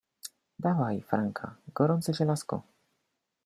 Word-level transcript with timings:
Dawaj, 0.59 1.01
Franka, 1.01 1.55
gorące 1.73 2.13
żelazko. 2.13 2.61